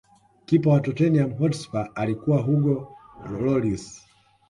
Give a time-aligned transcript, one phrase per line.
[0.45, 2.97] kipa wa tottenham hotspur alikuwa hugo
[3.39, 4.07] loris